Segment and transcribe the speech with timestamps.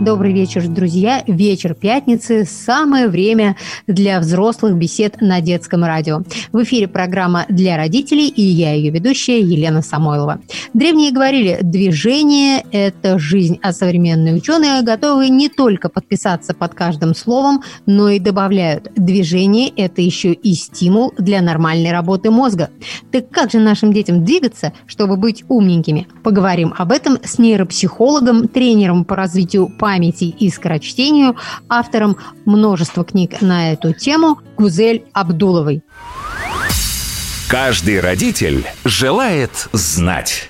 [0.00, 1.22] Добрый вечер, друзья.
[1.26, 3.56] Вечер пятницы– самое время
[3.86, 6.22] для взрослых бесед на детском радио.
[6.52, 10.40] В эфире программа «Для родителей» и я, ее ведущая Елена Самойлова.
[10.74, 17.62] Древние говорили, движение– это жизнь, а современные ученые готовы не только подписаться под каждым словом,
[17.86, 22.70] но и добавляют, движение– это еще и стимул для нормальной работы мозга.
[23.12, 26.08] Так как же нашим детям двигаться, чтобы быть умненькими?
[26.24, 31.36] Поговорим об этом с нейропсихологом, тренером по развитию памяти и скорочтению,
[31.68, 32.16] автором
[32.46, 35.82] множества книг на эту тему Гузель Абдуловой.
[37.50, 40.48] Каждый родитель желает знать.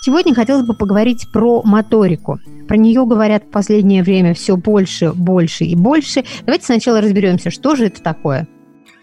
[0.00, 2.40] Сегодня хотелось бы поговорить про моторику.
[2.66, 6.24] Про нее говорят в последнее время все больше, больше и больше.
[6.46, 8.48] Давайте сначала разберемся, что же это такое.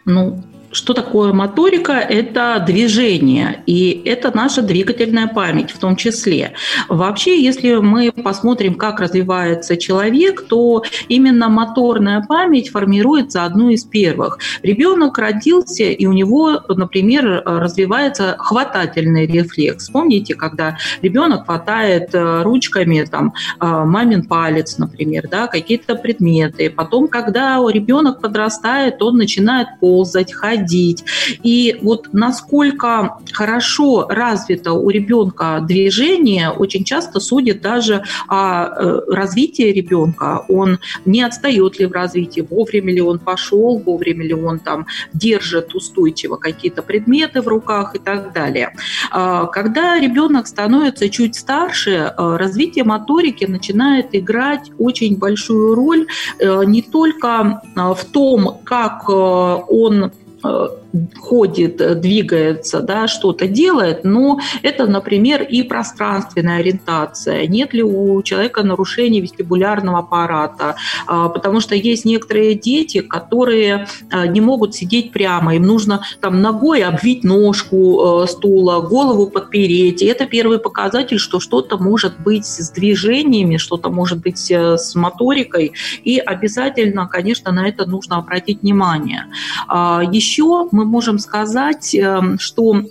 [0.06, 1.94] Ну, что такое моторика?
[1.94, 6.54] Это движение, и это наша двигательная память в том числе.
[6.90, 14.40] Вообще, если мы посмотрим, как развивается человек, то именно моторная память формируется одной из первых.
[14.64, 19.90] Ребенок родился, и у него, например, развивается хватательный рефлекс.
[19.90, 26.70] Помните, когда ребенок хватает э, ручками там, э, мамин палец, например, да, какие-то предметы.
[26.70, 31.04] Потом, когда ребенок подрастает, он начинает ползать, ходить, ходить.
[31.44, 39.72] И вот насколько хорошо развито у ребенка движение, очень часто судят даже о э, развитии
[39.72, 40.46] ребенка.
[40.48, 45.76] Он не отстает ли в развитии, вовремя ли он пошел, вовремя ли он там держит
[45.76, 48.76] устойчиво какие-то предметы в руках и так далее.
[49.12, 56.08] А, когда ребенок становится чуть старше, э, развитие моторики начинает играть очень большую роль
[56.40, 60.12] э, не только в том, как он
[60.44, 60.83] Э,
[61.20, 67.48] ходит, двигается, да, что-то делает, но это, например, и пространственная ориентация.
[67.48, 70.76] Нет ли у человека нарушений вестибулярного аппарата?
[71.08, 76.42] А, потому что есть некоторые дети, которые а, не могут сидеть прямо, им нужно там
[76.42, 80.02] ногой обвить ножку э, стула, голову подпереть.
[80.02, 84.96] И это первый показатель, что что-то может быть с движениями, что-то может быть э, с
[84.96, 85.74] моторикой.
[86.04, 89.26] И обязательно, конечно, на это нужно обратить внимание.
[89.68, 92.84] А, Еще еще мы можем сказать, эм, что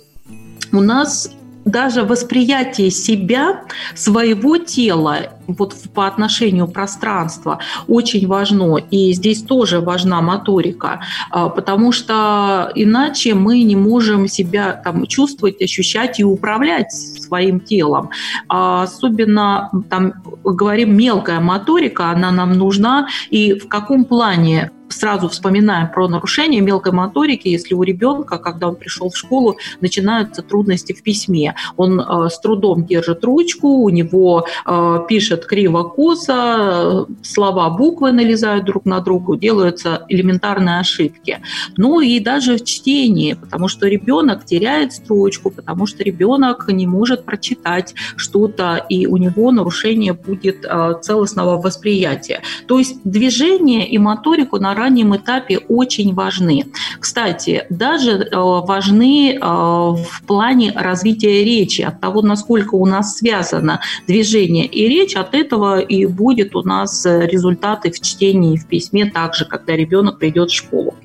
[0.71, 1.29] у нас
[1.65, 3.61] даже восприятие себя,
[3.95, 8.77] своего тела вот по отношению пространства очень важно.
[8.91, 15.61] И здесь тоже важна моторика, а, потому что иначе мы не можем себя там, чувствовать,
[15.61, 18.09] ощущать и управлять своим телом.
[18.49, 23.07] А особенно, там, говорим, мелкая моторика, она нам нужна.
[23.29, 28.75] И в каком плане сразу вспоминаем про нарушение мелкой моторики, если у ребенка, когда он
[28.75, 31.55] пришел в школу, начинаются трудности в письме.
[31.77, 38.85] Он э, с трудом держит ручку, у него э, пишет криво-косо, слова, буквы налезают друг
[38.85, 41.41] на друга, делаются элементарные ошибки.
[41.77, 47.25] Ну и даже в чтении, потому что ребенок теряет строчку, потому что ребенок не может
[47.25, 52.41] прочитать что-то, и у него нарушение будет э, целостного восприятия.
[52.67, 56.65] То есть движение и моторику на раннем этапе очень важны.
[56.99, 63.79] Кстати, даже э, важны э, в плане развития речи, от того, насколько у нас связано
[64.07, 69.05] движение и речь, от этого и будет у нас результаты в чтении и в письме
[69.05, 70.95] также, когда ребенок придет в школу.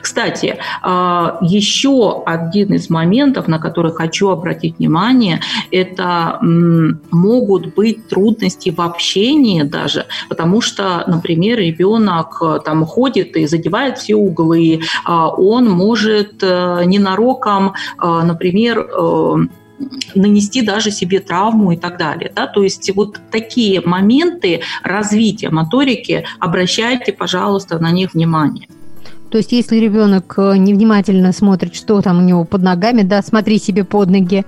[0.00, 8.70] Кстати, а, еще один из моментов, на который хочу обратить внимание, это могут быть трудности
[8.70, 15.28] в общении даже, потому что, например, ребенок э, там ходит и задевает все углы, а
[15.28, 18.88] он может э, ненароком, э, например,
[20.14, 22.32] нанести даже себе травму и так далее.
[22.34, 22.46] Да?
[22.46, 28.68] То есть вот такие моменты развития моторики, обращайте, пожалуйста, на них внимание.
[29.30, 33.58] То есть, если ребенок э, невнимательно смотрит, что там у него под ногами, да, смотри
[33.58, 34.44] себе под ноги,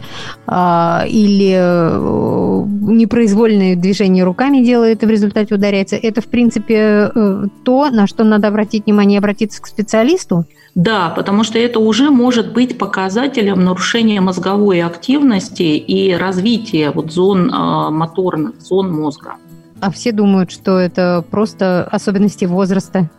[0.47, 7.45] а, или э, непроизвольные движения руками делает и в результате ударяется, это, в принципе, э,
[7.65, 10.47] то, на что надо обратить внимание обратиться к специалисту?
[10.75, 17.49] Да, потому что это уже может быть показателем нарушения мозговой активности и развития вот зон
[17.49, 19.35] моторных, зон мозга.
[19.81, 23.11] А все думают, что это просто особенности возраста.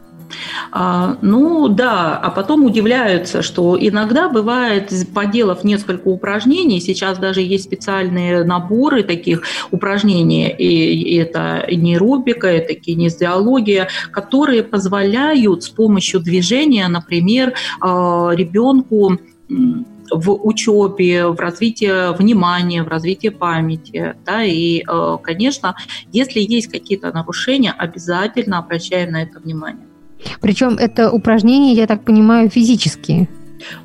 [0.72, 7.66] А, ну да, а потом удивляются, что иногда бывает, поделав несколько упражнений, сейчас даже есть
[7.66, 17.54] специальные наборы таких упражнений, и это нейробика, это кинезиология, которые позволяют с помощью движения, например,
[17.82, 19.18] а, ребенку
[20.12, 24.16] в учебе, в развитии внимания, в развитии памяти.
[24.26, 25.76] Да, и, э, конечно,
[26.12, 29.88] если есть какие-то нарушения, обязательно обращаем на это внимание.
[30.42, 33.28] Причем это упражнения, я так понимаю, физические.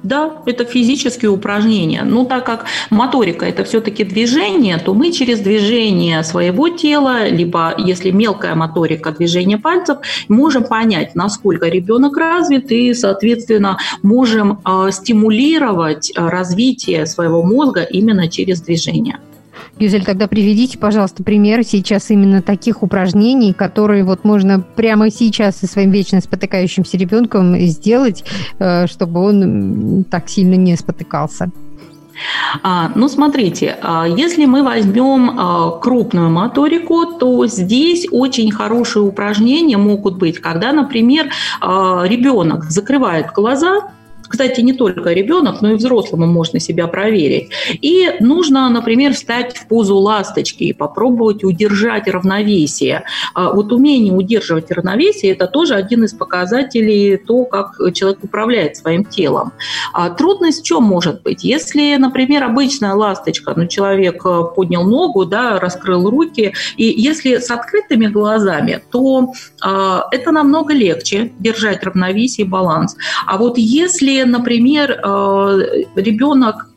[0.03, 2.03] Да, это физические упражнения.
[2.05, 8.11] Но так как моторика– это все-таки движение, то мы через движение своего тела, либо если
[8.11, 9.99] мелкая моторика, движение пальцев,
[10.29, 18.29] можем понять, насколько ребенок развит, и, соответственно, можем э, стимулировать э, развитие своего мозга именно
[18.29, 19.19] через движение.
[19.79, 25.67] Юзель, тогда приведите, пожалуйста, примеры сейчас именно таких упражнений, которые вот можно прямо сейчас со
[25.67, 28.25] своим вечно спотыкающимся ребенком сделать,
[28.59, 31.51] э, чтобы он так сильно не спотыкался.
[32.63, 39.77] А, ну, смотрите, а, если мы возьмем а, крупную моторику, то здесь очень хорошие упражнения
[39.77, 43.93] могут быть, когда, например, ребенок закрывает глаза,
[44.29, 47.51] кстати, не только ребенок, но и взрослому можно себя проверить.
[47.81, 53.05] И нужно, например, встать в позу ласточки и попробовать удержать равновесие.
[53.35, 59.05] А вот умение удерживать равновесие– это тоже один из показателей то, как человек управляет своим
[59.05, 59.53] телом.
[59.93, 61.45] А трудность в чем может быть?
[61.45, 67.51] Если, например, обычная ласточка, ну, человек э, поднял ногу, да, раскрыл руки, и если с
[67.51, 69.33] открытыми глазами, то
[69.65, 72.97] э, это намного легче держать равновесие и баланс.
[73.27, 76.69] А вот если например, э, ребенок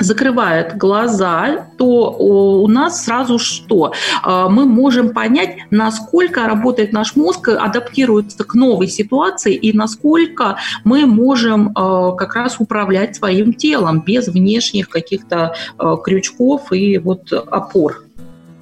[0.00, 3.92] закрывает глаза, то у нас сразу что?
[4.24, 11.06] Э, мы можем понять, насколько работает наш мозг, адаптируется к новой ситуации и насколько мы
[11.06, 11.72] можем э,
[12.16, 15.54] как раз управлять своим телом без внешних каких-то
[16.04, 18.07] крючков и вот опор.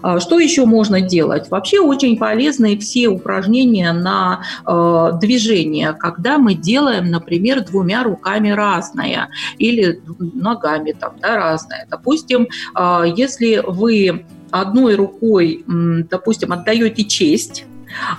[0.02, 1.50] А, что еще можно делать?
[1.50, 9.30] Вообще очень полезны все упражнения на э, движение, когда мы делаем, например, двумя руками разное
[9.58, 11.86] или ногами там, да, разное.
[11.90, 12.48] Допустим,
[12.78, 17.66] э, если вы одной рукой, допустим, отдаете честь,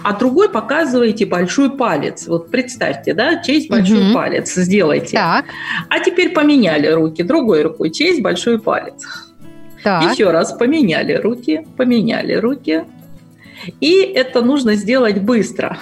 [0.04, 2.28] а другой показываете большой палец.
[2.28, 4.14] Вот представьте, да, честь, большой угу.
[4.14, 5.18] палец сделайте.
[5.18, 5.46] Так.
[5.90, 9.27] А теперь поменяли руки, другой рукой честь, большой палец.
[9.84, 10.12] Так.
[10.12, 12.84] Еще раз поменяли руки, поменяли руки.
[13.80, 15.78] И это нужно сделать быстро.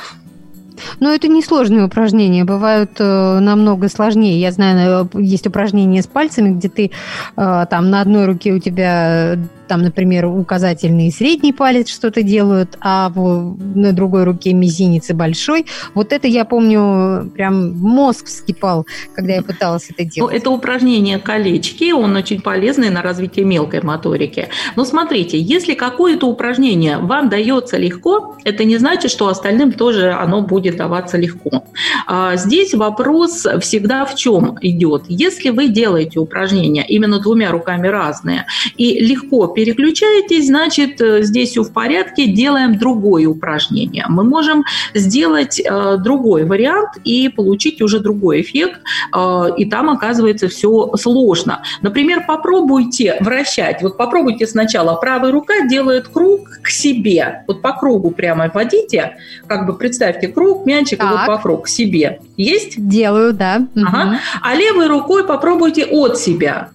[0.99, 4.39] Но это не сложные упражнения, бывают э, намного сложнее.
[4.39, 6.91] Я знаю, э, есть упражнения с пальцами, где ты
[7.37, 12.77] э, там на одной руке у тебя там, например, указательный и средний палец что-то делают,
[12.81, 15.65] а в, на другой руке мизинец и большой.
[15.93, 18.85] Вот это я помню, прям мозг вскипал,
[19.15, 20.31] когда я пыталась это ну, делать.
[20.31, 24.49] Ну, это упражнение колечки, он очень полезный на развитие мелкой моторики.
[24.75, 30.41] Но смотрите, если какое-то упражнение вам дается легко, это не значит, что остальным тоже оно
[30.41, 31.63] будет даваться легко.
[32.07, 35.03] А здесь вопрос всегда в чем идет.
[35.07, 38.45] Если вы делаете упражнения именно двумя руками разные
[38.77, 44.05] и легко переключаетесь, значит, э, здесь все в порядке, делаем другое упражнение.
[44.09, 44.63] Мы можем
[44.93, 48.81] сделать э, другой вариант и получить уже другой эффект,
[49.15, 51.63] э, и там оказывается все сложно.
[51.81, 53.81] Например, попробуйте вращать.
[53.81, 57.43] Вот попробуйте сначала правая рука делает круг к себе.
[57.47, 59.17] Вот по кругу прямо водите,
[59.47, 61.07] как бы представьте круг, мячик так.
[61.07, 62.19] и вот по кругу к себе.
[62.37, 62.73] Есть?
[62.77, 63.65] Делаю, да.
[63.75, 64.07] Ага.
[64.07, 64.17] Угу.
[64.41, 66.69] А левой рукой попробуйте от себя.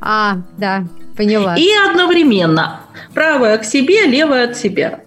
[0.00, 0.84] А, да.
[1.16, 1.56] Поняла.
[1.56, 2.80] И одновременно
[3.14, 5.00] правая к себе, левая от себя.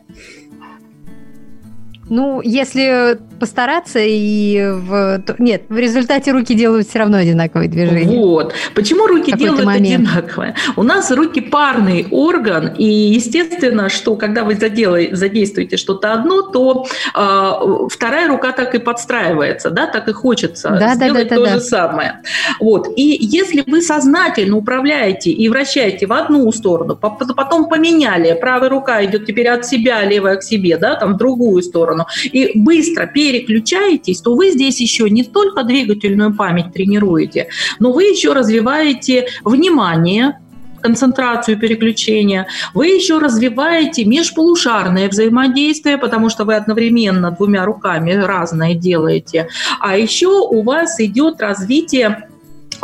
[2.09, 5.23] Ну, если постараться и в...
[5.39, 8.17] Нет, в результате руки делают все равно одинаковые движения.
[8.17, 8.53] Вот.
[8.73, 10.07] Почему руки делают момент.
[10.07, 10.55] одинаковые?
[10.75, 17.87] У нас руки парный орган, и естественно, что когда вы задействуете что-то одно, то э,
[17.89, 21.49] вторая рука так и подстраивается, да, так и хочется да, сделать да, да, то да,
[21.51, 21.61] же да.
[21.61, 22.21] самое.
[22.59, 22.87] Вот.
[22.95, 29.25] И если вы сознательно управляете и вращаете в одну сторону, потом поменяли, правая рука идет
[29.25, 34.35] теперь от себя, левая к себе, да, там в другую сторону, и быстро переключаетесь, то
[34.35, 37.47] вы здесь еще не только двигательную память тренируете,
[37.79, 40.39] но вы еще развиваете внимание,
[40.81, 49.47] концентрацию переключения, вы еще развиваете межполушарное взаимодействие, потому что вы одновременно двумя руками разное делаете,
[49.79, 52.29] а еще у вас идет развитие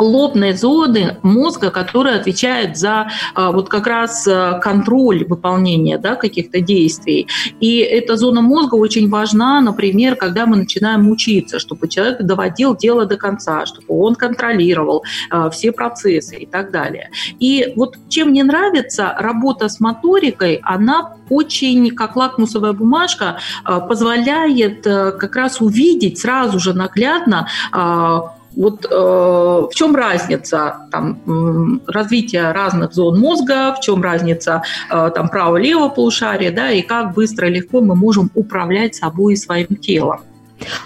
[0.02, 6.60] лобной зоны мозга, которая отвечает за а, вот как раз а, контроль выполнения да, каких-то
[6.60, 7.28] действий.
[7.60, 13.06] И эта зона мозга очень важна, например, когда мы начинаем учиться, чтобы человек доводил дело
[13.06, 17.10] до конца, чтобы он контролировал а, все процессы и так далее.
[17.38, 25.36] И вот чем мне нравится работа с моторикой, она очень, как лакмусовая бумажка, позволяет как
[25.36, 27.48] раз увидеть сразу же наглядно
[28.56, 35.28] вот э, в чем разница там, развития разных зон мозга, в чем разница э, там,
[35.28, 40.20] право-лево полушария, да, и как быстро и легко мы можем управлять собой и своим телом.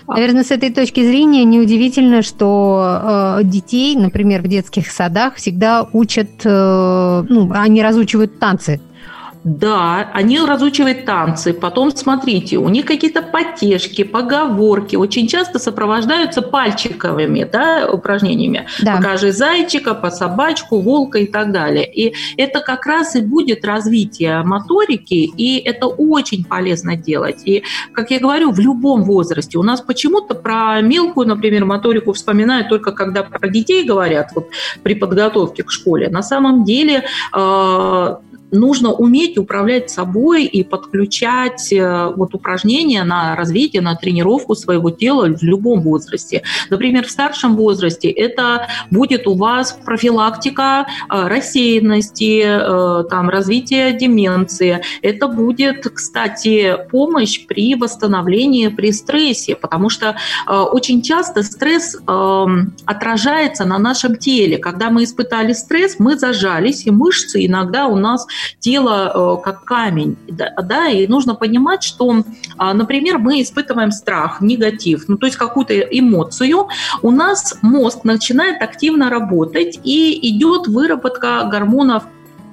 [0.06, 6.30] Наверное, с этой точки зрения неудивительно, что э, детей, например, в детских садах всегда учат,
[6.44, 8.80] э, ну, они разучивают танцы.
[9.46, 11.52] Да, они разучивают танцы.
[11.52, 18.66] Потом, смотрите, у них какие-то потешки, поговорки очень часто сопровождаются пальчиковыми да, упражнениями.
[18.82, 18.96] Да.
[18.96, 21.88] Покажи зайчика, по собачку, волка и так далее.
[21.88, 27.42] И это как раз и будет развитие моторики, и это очень полезно делать.
[27.44, 27.62] И,
[27.92, 29.58] как я говорю, в любом возрасте.
[29.58, 34.48] У нас почему-то про мелкую, например, моторику вспоминают только когда про детей говорят вот,
[34.82, 36.08] при подготовке к школе.
[36.08, 38.16] На самом деле э,
[38.50, 45.26] нужно уметь управлять собой и подключать э, вот упражнения на развитие, на тренировку своего тела
[45.26, 46.42] в любом возрасте.
[46.70, 54.82] Например, в старшем возрасте это будет у вас профилактика э, рассеянности, э, там, развитие деменции.
[55.02, 63.64] Это будет, кстати, помощь при восстановлении при стрессе, потому что очень часто стресс эм, отражается
[63.64, 64.58] на нашем теле.
[64.58, 68.26] Когда мы испытали стресс, мы зажались, и мышцы иногда у нас
[68.59, 72.25] тело э, как камень, да, и нужно понимать, что,
[72.57, 76.69] а, например, мы испытываем страх, негатив, ну, то есть какую-то эмоцию,
[77.02, 82.05] у нас мозг начинает активно работать и идет выработка гормонов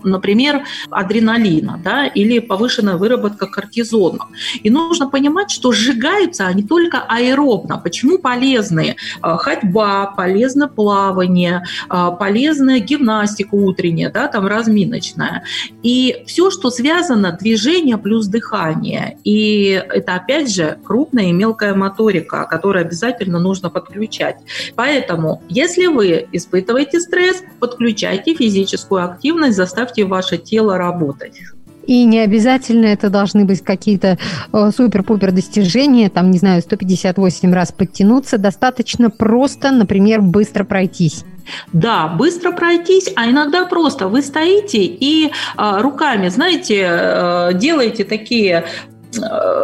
[0.04, 4.28] например, адреналина да, или повышенная выработка кортизона.
[4.62, 7.78] И нужно понимать, что сжигаются они только аэробно.
[7.78, 8.96] Почему полезны?
[9.22, 15.44] А, ходьба, полезно плавание, а, полезная гимнастика утренняя, да, там разминочная.
[15.82, 19.18] И все, что связано движение плюс дыхание.
[19.24, 24.38] И это, опять же, крупная и мелкая моторика, которую обязательно нужно подключать.
[24.76, 31.42] Поэтому, если вы испытываете стресс, подключайте физическую активность, заставьте заставьте ваше тело работать.
[31.86, 34.18] И не обязательно это должны быть какие-то
[34.54, 38.38] э, супер-пупер достижения, там, не знаю, 158 раз подтянуться.
[38.38, 41.26] Достаточно просто, например, быстро пройтись.
[41.74, 48.64] Да, быстро пройтись, а иногда просто вы стоите и э, руками, знаете, э, делаете такие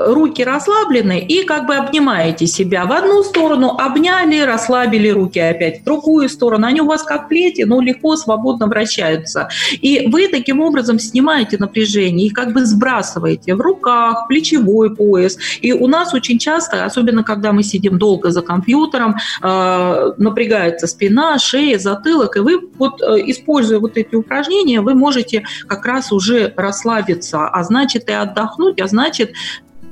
[0.07, 5.83] руки расслаблены и как бы обнимаете себя в одну сторону, обняли, расслабили руки опять в
[5.83, 6.67] другую сторону.
[6.67, 9.49] Они у вас как плети, но легко, свободно вращаются.
[9.81, 15.37] И вы таким образом снимаете напряжение и как бы сбрасываете в руках, плечевой пояс.
[15.61, 21.37] И у нас очень часто, особенно когда мы сидим долго за компьютером, э, напрягается спина,
[21.39, 26.53] шея, затылок, и вы вот э, используя вот эти упражнения, вы можете как раз уже
[26.55, 29.33] расслабиться, а значит и отдохнуть, а значит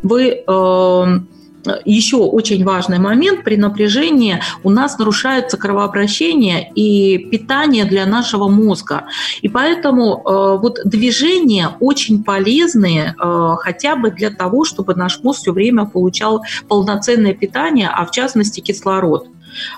[0.03, 1.27] вы эм,
[1.85, 9.05] еще очень важный момент при напряжении у нас нарушается кровообращение и питание для нашего мозга.
[9.41, 15.41] И поэтому э, вот движения очень полезны э, хотя бы для того, чтобы наш мозг
[15.41, 19.27] все время получал полноценное питание, а в частности кислород.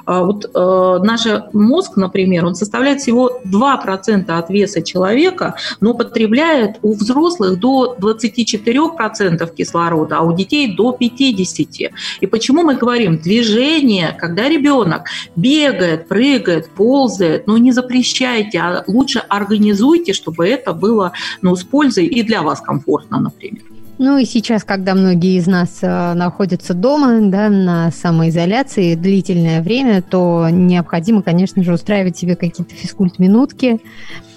[0.05, 6.77] А вот э, наш мозг, например, он составляет всего 2% от веса человека, но потребляет
[6.81, 11.91] у взрослых до 24% кислорода, а у детей до 50%.
[12.21, 15.03] И почему мы говорим движение, когда ребенок
[15.35, 22.05] бегает, прыгает, ползает, ну не запрещайте, а лучше организуйте, чтобы это было ну, с пользой
[22.05, 23.63] и для вас комфортно, например.
[23.99, 30.01] Ну и сейчас, когда многие из нас э, находятся дома, да, на самоизоляции длительное время,
[30.01, 33.81] то необходимо, конечно же, устраивать себе какие-то физкульт-минутки,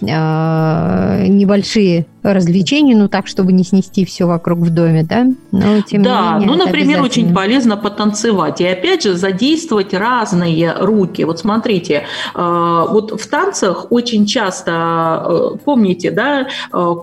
[0.03, 5.27] э, небольшие развлечения, ну так, чтобы не снести все вокруг в доме, да?
[5.51, 8.61] Но, тем да, не менее, ну, например, очень полезно потанцевать.
[8.61, 11.25] И опять же, задействовать разные руки.
[11.25, 12.05] Вот смотрите,
[12.35, 16.47] э, вот в танцах очень часто, э, помните, да, э,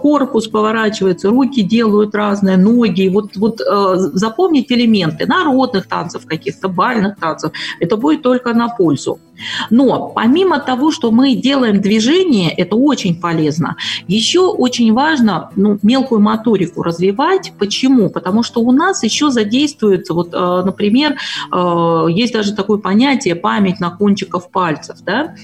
[0.01, 3.09] корпус поворачивается, руки делают разные, ноги.
[3.09, 9.19] Вот, вот запомнить элементы народных танцев, каких-то бальных танцев, это будет только на пользу.
[9.69, 13.75] Но помимо того, что мы делаем движение, это очень полезно,
[14.07, 17.53] еще очень важно ну, мелкую моторику развивать.
[17.57, 18.09] Почему?
[18.09, 21.17] Потому что у нас еще задействуется, вот, э, например,
[21.51, 24.97] э, есть даже такое понятие память на кончиках пальцев.
[25.05, 25.35] Да?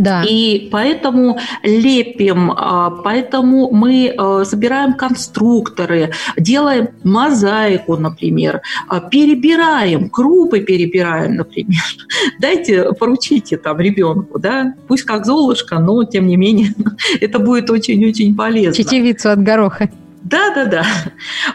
[0.00, 0.24] Да.
[0.26, 10.60] И поэтому лепим, а, поэтому мы а, собираем конструкторы, делаем мозаику, например, а, перебираем, крупы
[10.60, 11.82] перебираем, например.
[12.40, 16.74] Дайте, поручите там ребенку, да, пусть как золушка, но тем не менее
[17.20, 18.82] это будет очень-очень полезно.
[18.82, 19.90] Чечевицу от гороха.
[20.22, 20.86] Да, да, да.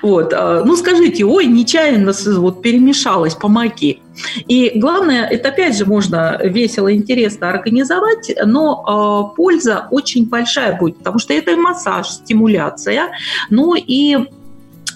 [0.02, 0.34] Вот.
[0.34, 4.02] Ну, скажите, ой, нечаянно вот перемешалось, помоги.
[4.48, 10.98] И главное, это опять же можно весело, интересно организовать, но э, польза очень большая будет,
[10.98, 13.12] потому что это и массаж, стимуляция,
[13.50, 14.18] ну и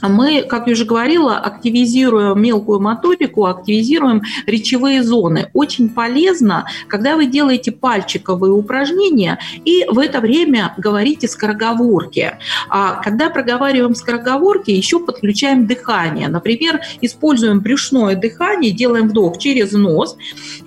[0.08, 5.50] мы, как я уже говорила, активизируем мелкую моторику, активизируем речевые зоны.
[5.54, 12.38] Очень полезно, когда вы делаете пальчиковые упражнения и в это время говорите скороговорки.
[12.70, 16.28] А когда проговариваем скороговорки, еще подключаем дыхание.
[16.28, 20.18] Например, используем брюшное дыхание, делаем вдох через нос,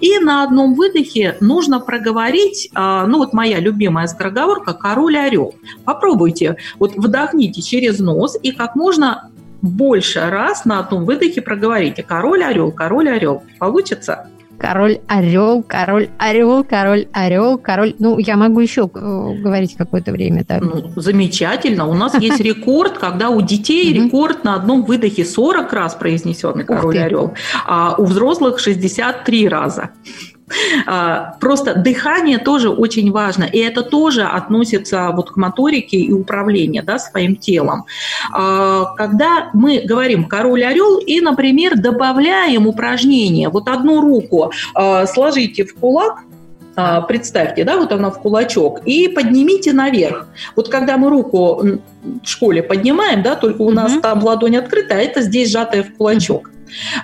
[0.01, 5.55] и на одном выдохе нужно проговорить, а, ну вот моя любимая скороговорка «король-орел».
[5.85, 9.22] Попробуйте, вот вдохните через нос и как можно
[9.63, 13.43] больше раз на одном выдохе проговорите «король-орел, король-орел».
[13.59, 14.27] Получится?
[14.59, 17.97] Король орел, король орел, король орел, король.
[17.99, 18.87] Ну, я могу еще э,
[19.43, 20.45] говорить какое-то время.
[20.45, 20.63] Так.
[20.63, 21.89] Ну, замечательно.
[21.89, 26.99] У нас есть рекорд, когда у детей рекорд на одном выдохе 40 раз произнесенный король
[26.99, 27.35] орел,
[27.67, 29.91] а у взрослых 63 раза.
[30.87, 36.83] А, просто дыхание тоже очень важно, и это тоже относится вот к моторике и управлению
[36.85, 37.85] да, своим телом.
[38.33, 45.75] А, когда мы говорим «король-орел» и, например, добавляем упражнение, вот одну руку а, сложите в
[45.75, 46.25] кулак,
[47.07, 50.27] представьте, да, вот она в кулачок, и поднимите наверх.
[50.57, 54.99] Вот когда мы руку в школе поднимаем, да, только у нас там ладонь открыта, а
[54.99, 56.52] это здесь сжатая в кулачок.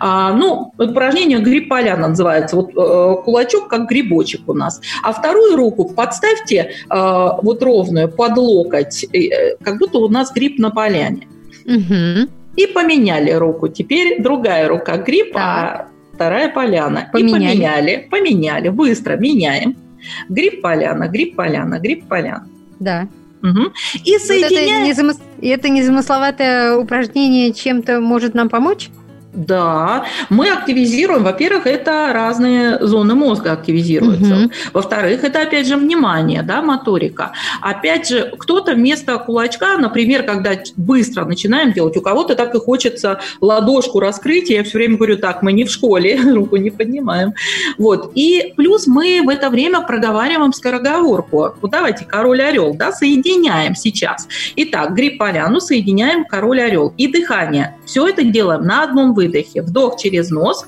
[0.00, 2.56] А, ну, упражнение гриб поляна называется.
[2.56, 4.80] Вот э, кулачок как грибочек у нас.
[5.02, 10.58] А вторую руку подставьте э, вот ровную под локоть, э, как будто у нас гриб
[10.58, 11.28] на поляне.
[11.64, 12.28] Угу.
[12.56, 13.68] И поменяли руку.
[13.68, 15.80] Теперь другая рука гриб, а так.
[15.80, 17.08] а вторая поляна.
[17.12, 17.36] Поменяли.
[17.36, 19.76] И поменяли, поменяли, быстро меняем.
[20.28, 22.46] Гриб поляна, гриб поляна, гриб поляна.
[22.80, 23.08] Да.
[23.42, 23.72] Угу.
[24.04, 24.82] И соединяем...
[24.82, 25.20] Вот это, незамыс...
[25.40, 28.90] это незамысловатое упражнение чем-то может нам помочь?
[29.34, 34.34] Да, мы активизируем, во-первых, это разные зоны мозга активизируются.
[34.34, 34.50] Угу.
[34.72, 37.32] Во-вторых, это опять же внимание, да, моторика.
[37.60, 43.20] Опять же, кто-то вместо кулачка, например, когда быстро начинаем делать, у кого-то так и хочется
[43.40, 47.34] ладошку раскрыть, я все время говорю, так, мы не в школе, руку не поднимаем.
[47.76, 48.12] Вот.
[48.14, 51.54] И плюс мы в это время проговариваем скороговорку.
[51.60, 54.26] Вот давайте король-орел, да, соединяем сейчас.
[54.56, 56.94] Итак, гриб поляну соединяем король-орел.
[56.96, 57.74] И дыхание.
[57.84, 59.62] Все это делаем на одном выдохе.
[59.62, 60.64] Вдох через нос,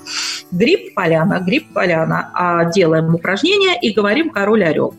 [0.50, 2.30] гриб поляна, гриб поляна.
[2.34, 4.94] А делаем упражнение и говорим король орел.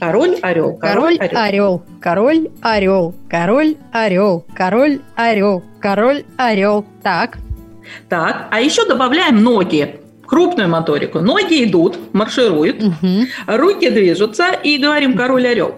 [0.00, 6.84] Король орел, король орел, король орел, король орел, король орел, король орел.
[7.02, 7.38] Так.
[8.08, 11.20] Так, а еще добавляем ноги крупную моторику.
[11.20, 13.26] Ноги идут, маршируют, угу.
[13.46, 15.76] руки движутся и говорим король орел.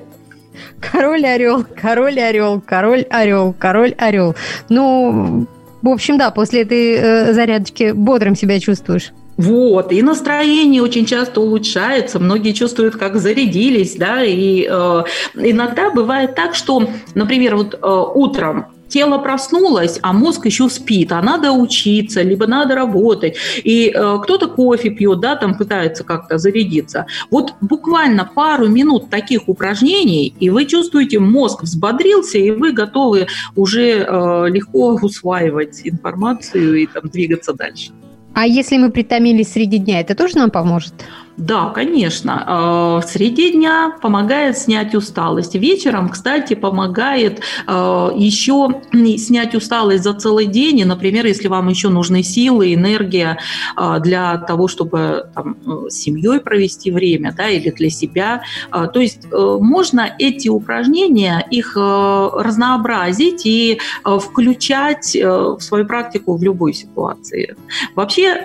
[0.81, 4.35] Король орел, король орел, король орел, король орел.
[4.69, 5.47] Ну,
[5.85, 9.13] в общем, да, после этой э, зарядочки бодрым себя чувствуешь.
[9.37, 16.35] Вот, и настроение очень часто улучшается, многие чувствуют, как зарядились, да, и э, иногда бывает
[16.35, 17.79] так, что, например, вот э,
[18.15, 23.37] утром тело проснулось, а мозг еще спит, а надо учиться, либо надо работать.
[23.65, 27.07] И э, кто-то кофе пьет, да, там пытается как-то зарядиться.
[27.31, 34.07] Вот буквально пару минут таких упражнений, и вы чувствуете, мозг взбодрился, и вы готовы уже
[34.07, 37.93] э, легко усваивать информацию и там двигаться дальше.
[38.35, 40.93] А если мы притомились среди дня, это тоже нам поможет?
[41.37, 43.01] Да, конечно.
[43.03, 45.57] Э, среди дня помогает снять усталость.
[45.57, 50.79] Вечером, кстати, помогает э, еще снять усталость за целый день.
[50.81, 53.39] И, например, если вам еще нужны силы, энергия
[53.77, 55.57] э, для того, чтобы там,
[55.89, 58.43] с семьей провести время да, или для себя.
[58.71, 67.57] То есть можно эти упражнения, их разнообразить и включать в свою практику в любой ситуации.
[67.95, 68.45] Вообще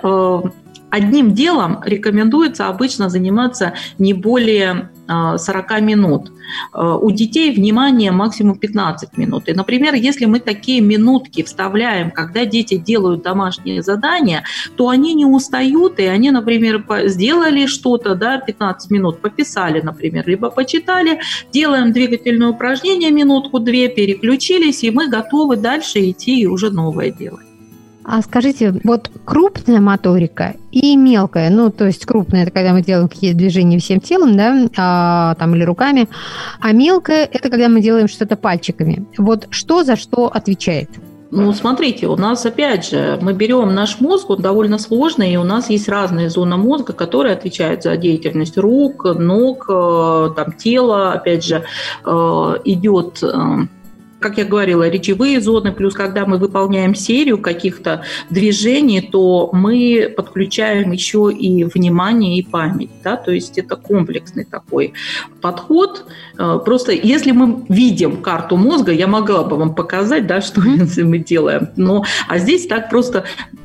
[0.90, 6.32] Одним делом рекомендуется обычно заниматься не более 40 а, минут.
[6.72, 9.48] А, у детей внимание максимум 15 минут.
[9.48, 14.44] И, например, если мы такие минутки вставляем, когда дети делают домашние задания,
[14.76, 20.50] то они не устают, и они, например, сделали что-то, да, 15 минут, пописали, например, либо
[20.50, 21.20] почитали,
[21.52, 27.49] делаем двигательное упражнение минутку-две, переключились, и мы готовы дальше идти и уже новое делать.
[28.04, 33.08] А скажите, вот крупная моторика и мелкая, ну, то есть крупная, это когда мы делаем
[33.08, 36.08] какие-то движения всем телом, да, а, там, или руками,
[36.60, 39.06] а мелкая, это когда мы делаем что-то пальчиками.
[39.18, 40.90] Вот что за что отвечает?
[41.32, 45.44] Ну, смотрите, у нас, опять же, мы берем наш мозг, он довольно сложный, и у
[45.44, 51.44] нас есть разные зоны мозга, которые отвечают за деятельность рук, ног, э, там, тела, опять
[51.44, 51.62] же,
[52.04, 52.10] э,
[52.64, 53.32] идет э,
[54.20, 60.92] как я говорила, речевые зоны, плюс когда мы выполняем серию каких-то движений, то мы подключаем
[60.92, 62.90] еще и внимание, и память.
[63.02, 63.16] Да?
[63.16, 64.92] То есть это комплексный такой
[65.40, 66.04] подход.
[66.38, 70.60] Э, просто если мы видим карту мозга, я могла бы вам показать, да, что
[70.98, 71.68] мы делаем.
[71.76, 73.24] Но, а здесь так просто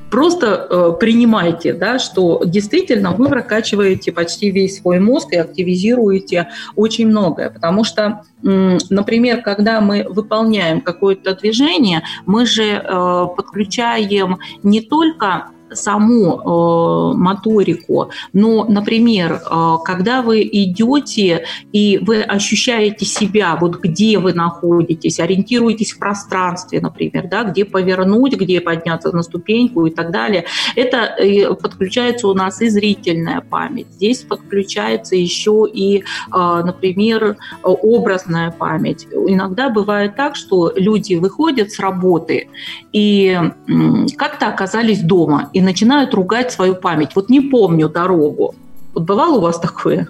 [0.09, 7.07] просто э, принимайте, да, что действительно вы прокачиваете почти весь свой мозг и активизируете очень
[7.07, 14.81] многое, потому что, э, например, когда мы выполняем какое-то движение, мы же э, подключаем не
[14.81, 23.79] только саму э, моторику, но, например, э, когда вы идете и вы ощущаете себя, вот
[23.81, 29.91] где вы находитесь, ориентируетесь в пространстве, например, да, где повернуть, где подняться на ступеньку и
[29.91, 33.87] так далее, это э, подключается у нас и зрительная память.
[33.91, 39.07] Здесь подключается еще и, например, образная память.
[39.11, 42.49] Иногда бывает так, что люди выходят с работы
[42.91, 43.39] и
[44.17, 47.15] как-то оказались дома, и начинают ругать свою память.
[47.15, 48.55] Вот не помню дорогу.
[48.93, 50.07] Вот бывало у вас такое?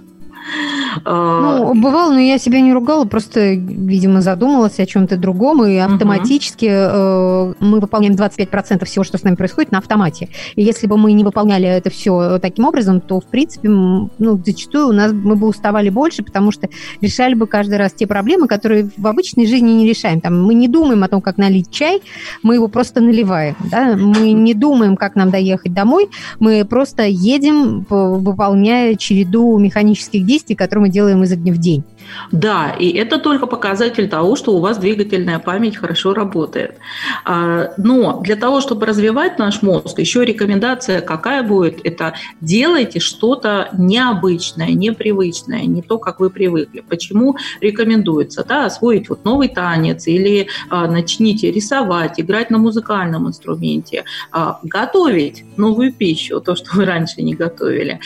[1.06, 6.66] Ну, бывало, но я себя не ругала, просто, видимо, задумалась о чем-то другом, и автоматически
[6.66, 7.56] угу.
[7.60, 10.30] мы выполняем 25% всего, что с нами происходит, на автомате.
[10.56, 14.10] И если бы мы не выполняли это все таким образом, то, в принципе, ну,
[14.46, 16.70] зачастую у нас мы бы уставали больше, потому что
[17.02, 20.22] решали бы каждый раз те проблемы, которые в обычной жизни не решаем.
[20.22, 22.02] Там, мы не думаем о том, как налить чай,
[22.44, 23.56] мы его просто наливаем.
[23.72, 23.96] Да?
[23.96, 30.84] Мы не думаем, как нам доехать домой, мы просто едем, выполняя череду механических действий, которые
[30.84, 31.84] мы делаем изо дня в день.
[32.32, 36.78] Да, и это только показатель того, что у вас двигательная память хорошо работает.
[37.24, 43.70] А, но для того, чтобы развивать наш мозг, еще рекомендация какая будет, это делайте что-то
[43.74, 46.84] необычное, непривычное, не то, как вы привыкли.
[46.88, 48.44] Почему рекомендуется?
[48.48, 55.46] Да, освоить вот новый танец или а, начните рисовать, играть на музыкальном инструменте, а, готовить
[55.58, 58.00] новую пищу, то, что вы раньше не готовили.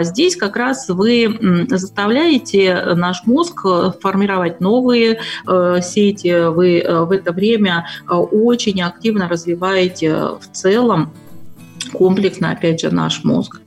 [0.00, 6.48] Здесь как раз вы заставляете наш мозг мозг, э, формировать новые э, сети.
[6.48, 11.12] Вы э, в это время очень активно развиваете в целом
[11.92, 13.60] комплексно, опять же, наш мозг.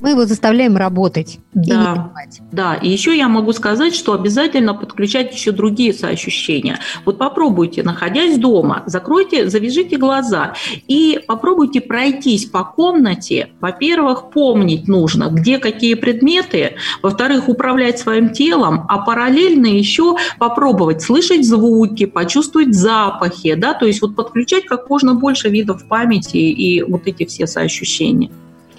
[0.00, 1.40] Мы его заставляем работать.
[1.52, 2.74] Да, и да.
[2.74, 6.78] И еще я могу сказать, что обязательно подключать еще другие соощущения.
[7.04, 10.54] Вот попробуйте, находясь дома, закройте, завяжите глаза
[10.88, 13.50] и попробуйте пройтись по комнате.
[13.60, 16.76] Во-первых, помнить нужно, где какие предметы.
[17.02, 24.00] Во-вторых, управлять своим телом, а параллельно еще попробовать слышать звуки, почувствовать запахи, да, то есть
[24.00, 28.30] вот подключать как можно больше видов памяти и вот эти все соощущения.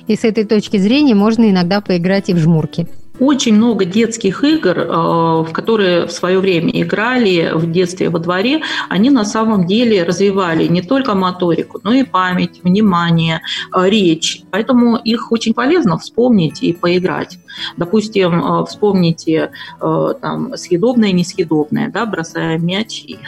[0.07, 2.87] И с этой точки зрения можно иногда поиграть и в жмурки.
[3.21, 8.61] Очень много детских игр, э, в которые в свое время играли в детстве во дворе,
[8.89, 13.41] они на самом деле развивали не только моторику, но и память, внимание,
[13.75, 14.41] э, речь.
[14.49, 17.37] Поэтому их очень полезно вспомнить и поиграть.
[17.77, 23.19] Допустим, э, вспомните там, съедобное, несъедобное, да, бросаем мяч и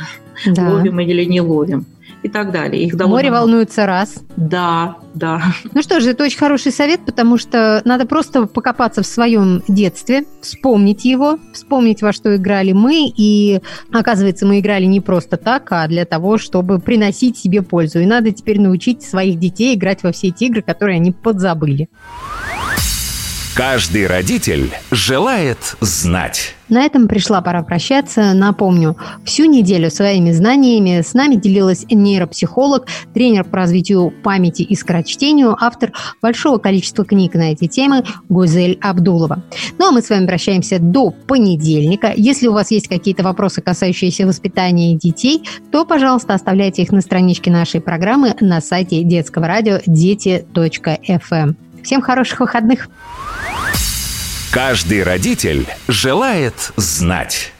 [0.45, 0.69] да.
[0.69, 1.85] ловим или не ловим
[2.23, 2.83] и так далее.
[2.83, 4.15] Их довольно Море волнуется раз.
[4.37, 5.41] Да, да.
[5.73, 10.23] Ну что же, это очень хороший совет, потому что надо просто покопаться в своем детстве,
[10.41, 15.87] вспомнить его, вспомнить, во что играли мы, и оказывается, мы играли не просто так, а
[15.87, 17.99] для того, чтобы приносить себе пользу.
[17.99, 21.89] И надо теперь научить своих детей играть во все эти игры, которые они подзабыли.
[23.55, 26.55] Каждый родитель желает знать.
[26.69, 28.33] На этом пришла пора прощаться.
[28.33, 35.55] Напомню, всю неделю своими знаниями с нами делилась нейропсихолог, тренер по развитию памяти и скорочтению,
[35.59, 39.43] автор большого количества книг на эти темы Гузель Абдулова.
[39.77, 42.11] Ну а мы с вами прощаемся до понедельника.
[42.15, 47.51] Если у вас есть какие-то вопросы, касающиеся воспитания детей, то, пожалуйста, оставляйте их на страничке
[47.51, 51.55] нашей программы на сайте детского радио дети.фм.
[51.83, 52.87] Всем хороших выходных!
[54.51, 57.53] Каждый родитель желает знать.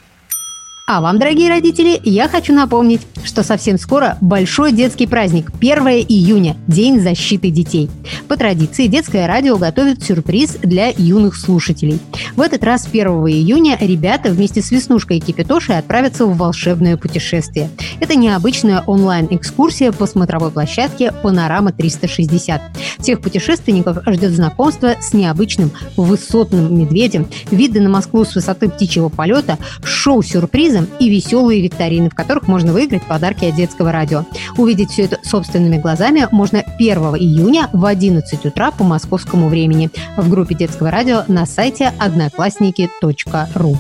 [0.85, 5.77] А вам, дорогие родители, я хочу напомнить, что совсем скоро большой детский праздник 1
[6.09, 7.89] июня– День защиты детей.
[8.27, 11.99] По традиции детское радио готовит сюрприз для юных слушателей.
[12.35, 17.69] В этот раз 1 июня ребята вместе с Веснушкой и Кипятошей отправятся в волшебное путешествие.
[18.01, 22.59] Это необычная онлайн-экскурсия по смотровой площадке «Панорама 360».
[22.99, 29.57] Всех путешественников ждет знакомство с необычным высотным медведем, виды на Москву с высоты птичьего полета,
[29.85, 34.25] шоу-сюрприз сюрпризом и веселые викторины, в которых можно выиграть подарки от детского радио.
[34.57, 40.29] Увидеть все это собственными глазами можно 1 июня в 11 утра по московскому времени в
[40.29, 43.77] группе детского радио на сайте одноклассники.ру.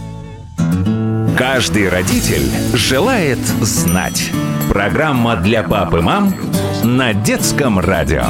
[1.37, 4.29] Каждый родитель желает знать.
[4.69, 6.33] Программа для пап и мам
[6.83, 8.23] на детском радио.